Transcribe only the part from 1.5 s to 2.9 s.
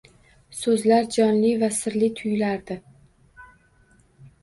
va sirli tuyulardi.